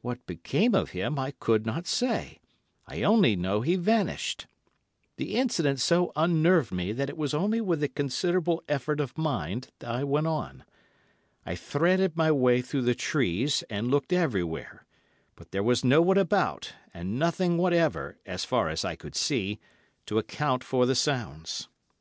[0.00, 2.38] What became of him I could not say,
[2.86, 4.46] I only know he vanished.
[5.16, 9.72] The incident so unnerved me that it was only with a considerable effort of mind
[9.84, 10.64] I went on.
[11.44, 14.86] I threaded my way through the trees, and looked everywhere,
[15.34, 19.58] but there was no one about and nothing whatever, as far as I could see,
[20.06, 21.66] to account for the sounds.